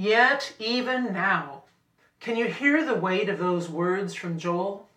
[0.00, 1.64] Yet, even now,
[2.20, 4.88] can you hear the weight of those words from Joel?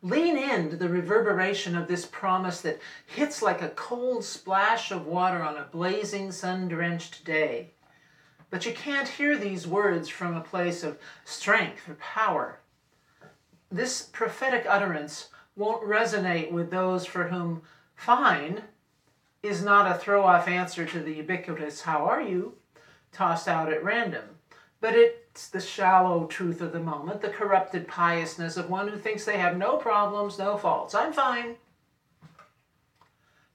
[0.00, 5.42] Lean into the reverberation of this promise that hits like a cold splash of water
[5.42, 7.72] on a blazing, sun drenched day.
[8.48, 12.60] But you can't hear these words from a place of strength or power.
[13.70, 17.60] This prophetic utterance won't resonate with those for whom
[17.94, 18.62] fine
[19.42, 22.54] is not a throw off answer to the ubiquitous, How are you?
[23.12, 24.35] tossed out at random.
[24.80, 29.24] But it's the shallow truth of the moment, the corrupted piousness of one who thinks
[29.24, 30.94] they have no problems, no faults.
[30.94, 31.56] I'm fine.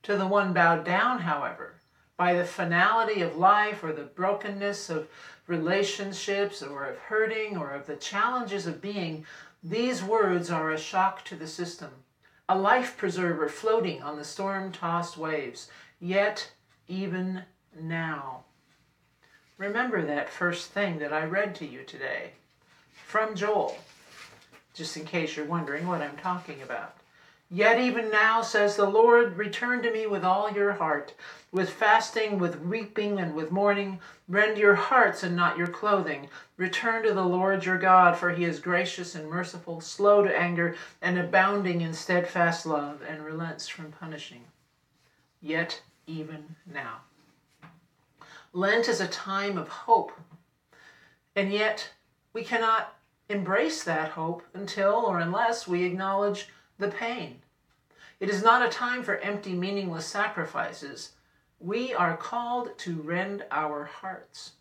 [0.04, 1.76] To the one bowed down, however,
[2.18, 5.08] by the finality of life or the brokenness of
[5.46, 9.26] relationships or of hurting or of the challenges of being,
[9.64, 11.92] these words are a shock to the system,
[12.50, 15.70] a life preserver floating on the storm tossed waves.
[16.00, 16.52] Yet,
[16.88, 17.44] even
[17.80, 18.46] now,
[19.62, 22.32] remember that first thing that I read to you today
[23.06, 23.78] from Joel,
[24.74, 26.96] just in case you're wondering what I'm talking about.
[27.48, 31.14] Yet even now, says the Lord, return to me with all your heart,
[31.52, 34.00] with fasting, with weeping, and with mourning.
[34.28, 36.30] Rend your hearts and not your clothing.
[36.58, 40.76] Return to the Lord your God, for he is gracious and merciful, slow to anger,
[41.04, 44.46] and abounding in steadfast love, and relents from punishing.
[45.40, 47.02] Yet even now.
[48.54, 50.12] Lent is a time of hope.
[51.38, 51.92] And yet,
[52.34, 52.96] we cannot
[53.30, 57.42] embrace that hope until or unless we acknowledge the pain.
[58.20, 61.14] It is not a time for empty, meaningless sacrifices.
[61.60, 64.52] We are called to rend our hearts.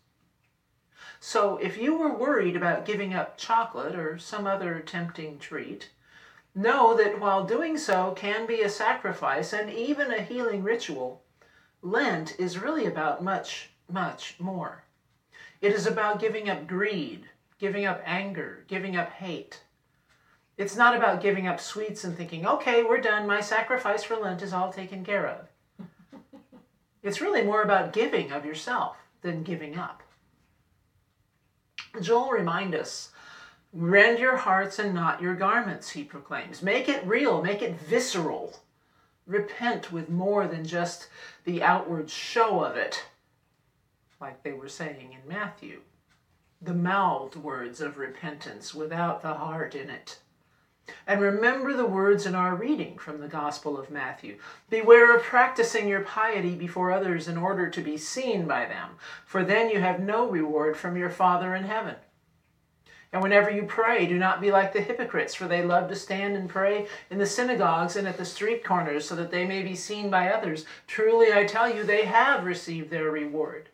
[1.19, 5.89] So, if you were worried about giving up chocolate or some other tempting treat,
[6.55, 11.21] know that while doing so can be a sacrifice and even a healing ritual,
[11.81, 14.83] Lent is really about much much more.
[15.61, 19.61] It is about giving up greed, giving up anger, giving up hate.
[20.57, 24.41] It's not about giving up sweets and thinking, okay, we're done, my sacrifice for Lent
[24.41, 25.87] is all taken care of.
[27.03, 30.03] it's really more about giving of yourself than giving up.
[32.01, 33.11] Joel reminds us
[33.73, 36.61] rend your hearts and not your garments, he proclaims.
[36.61, 38.59] Make it real, make it visceral.
[39.27, 41.07] Repent with more than just
[41.45, 43.05] the outward show of it
[44.21, 45.81] like they were saying in Matthew.
[46.61, 50.19] The mouthed words of repentance without the heart in it.
[51.07, 54.37] And remember the words in our reading from the Gospel of Matthew
[54.69, 58.91] Beware of practicing your piety before others in order to be seen by them,
[59.25, 61.95] for then you have no reward from your Father in heaven.
[63.13, 66.37] And whenever you pray, do not be like the hypocrites, for they love to stand
[66.37, 69.75] and pray in the synagogues and at the street corners so that they may be
[69.75, 70.65] seen by others.
[70.87, 73.69] Truly, I tell you, they have received their reward.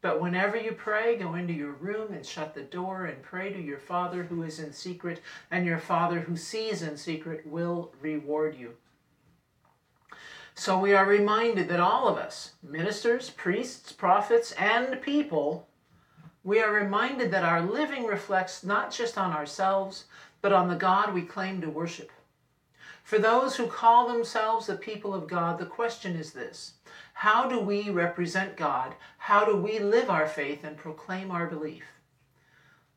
[0.00, 3.60] But whenever you pray, go into your room and shut the door and pray to
[3.60, 5.20] your Father who is in secret,
[5.50, 8.74] and your Father who sees in secret will reward you.
[10.54, 15.68] So we are reminded that all of us, ministers, priests, prophets, and people,
[16.44, 20.04] we are reminded that our living reflects not just on ourselves,
[20.40, 22.10] but on the God we claim to worship.
[23.02, 26.74] For those who call themselves the people of God, the question is this
[27.20, 28.94] how do we represent God?
[29.16, 31.84] How do we live our faith and proclaim our belief?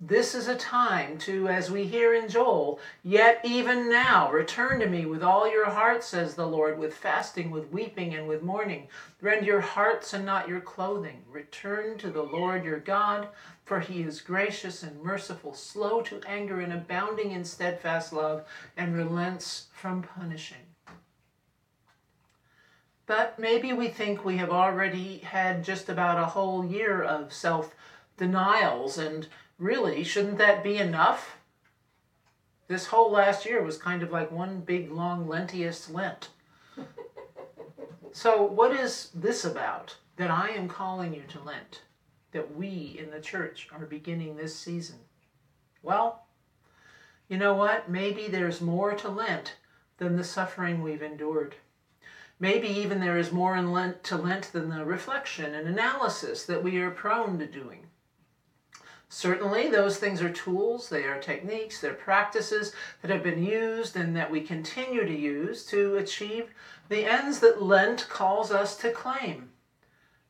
[0.02, 4.88] This is a time to, as we hear in Joel, yet even now, return to
[4.88, 8.90] me with all your heart, says the Lord, with fasting, with weeping, and with mourning.
[9.22, 11.24] Rend your hearts and not your clothing.
[11.32, 13.30] Return to the Lord your God,
[13.64, 18.98] for he is gracious and merciful, slow to anger, and abounding in steadfast love, and
[18.98, 20.69] relents from punishing.
[23.10, 27.74] But maybe we think we have already had just about a whole year of self
[28.18, 29.28] denials, and
[29.58, 31.38] really, shouldn't that be enough?
[32.68, 36.30] This whole last year was kind of like one big long Lentius Lent.
[38.12, 41.82] so, what is this about that I am calling you to Lent?
[42.32, 45.00] That we in the church are beginning this season?
[45.82, 46.28] Well,
[47.28, 47.90] you know what?
[47.90, 49.56] Maybe there's more to Lent
[49.98, 51.56] than the suffering we've endured.
[52.40, 56.64] Maybe even there is more in Lent to Lent than the reflection and analysis that
[56.64, 57.88] we are prone to doing.
[59.10, 64.16] Certainly, those things are tools, they are techniques, they're practices that have been used and
[64.16, 66.54] that we continue to use to achieve
[66.88, 69.50] the ends that Lent calls us to claim.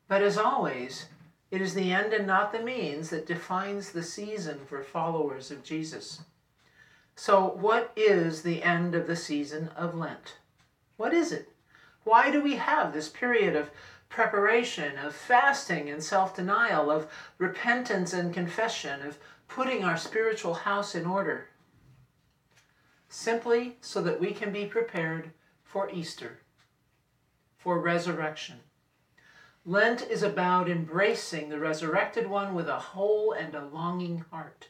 [0.07, 1.07] But as always,
[1.51, 5.63] it is the end and not the means that defines the season for followers of
[5.63, 6.21] Jesus.
[7.15, 10.37] So, what is the end of the season of Lent?
[10.95, 11.51] What is it?
[12.03, 13.71] Why do we have this period of
[14.09, 19.17] preparation, of fasting and self denial, of repentance and confession, of
[19.47, 21.49] putting our spiritual house in order?
[23.09, 25.31] Simply so that we can be prepared
[25.63, 26.39] for Easter,
[27.57, 28.61] for resurrection.
[29.65, 34.69] Lent is about embracing the resurrected one with a whole and a longing heart.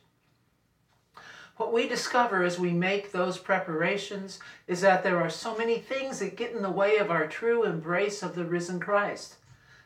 [1.60, 6.20] What we discover as we make those preparations is that there are so many things
[6.20, 9.36] that get in the way of our true embrace of the risen Christ.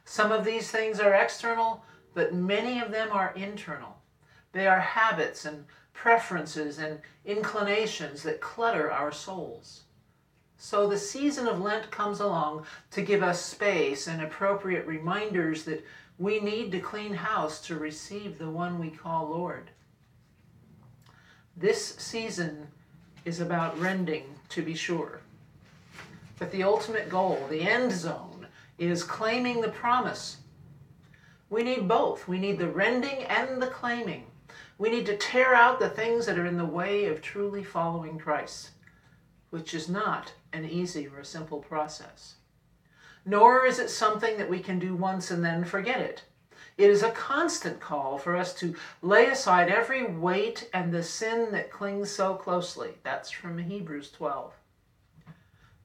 [0.06, 1.84] Some of these things are external,
[2.14, 3.98] but many of them are internal.
[4.52, 9.82] They are habits and preferences and inclinations that clutter our souls.
[10.58, 15.84] So the season of Lent comes along to give us space and appropriate reminders that
[16.20, 19.72] we need to clean house to receive the one we call Lord.
[21.56, 22.68] This season
[23.26, 25.22] is about rending, to be sure.
[26.40, 28.48] But the ultimate goal, the end zone,
[28.78, 30.38] is claiming the promise.
[31.50, 32.28] We need both.
[32.28, 34.26] We need the rending and the claiming.
[34.80, 38.18] We need to tear out the things that are in the way of truly following
[38.18, 38.72] Christ,
[39.52, 42.36] which is not an easy or a simple process.
[43.26, 46.24] Nor is it something that we can do once and then forget it.
[46.78, 51.52] It is a constant call for us to lay aside every weight and the sin
[51.52, 52.92] that clings so closely.
[53.04, 54.54] That's from Hebrews 12.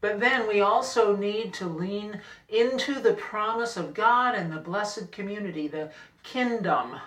[0.01, 5.11] But then we also need to lean into the promise of God and the blessed
[5.11, 5.91] community, the
[6.23, 7.01] kingdom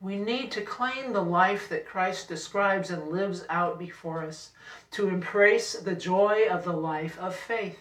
[0.00, 4.50] we need to claim the life that Christ describes and lives out before us,
[4.92, 7.80] to embrace the joy of the life of faith.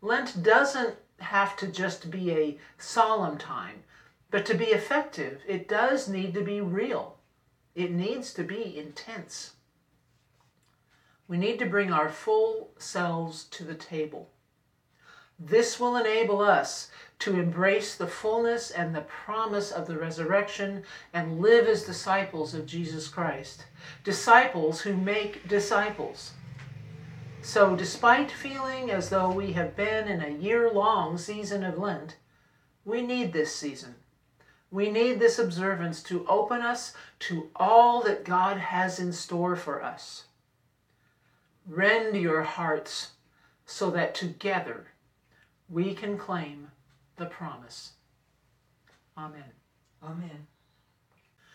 [0.00, 3.84] Lent doesn't have to just be a solemn time,
[4.30, 7.16] but to be effective, it does need to be real.
[7.74, 9.52] It needs to be intense.
[11.28, 14.30] We need to bring our full selves to the table.
[15.38, 16.90] This will enable us
[17.20, 20.82] to embrace the fullness and the promise of the resurrection
[21.14, 23.64] and live as disciples of Jesus Christ.
[24.04, 26.32] Disciples who make disciples.
[27.42, 32.16] So, despite feeling as though we have been in a year long season of Lent,
[32.84, 33.94] we need this season.
[34.70, 39.82] We need this observance to open us to all that God has in store for
[39.82, 40.24] us.
[41.66, 43.12] Rend your hearts
[43.64, 44.88] so that together
[45.68, 46.68] we can claim
[47.16, 47.92] the promise.
[49.16, 49.52] Amen.
[50.02, 50.46] Amen.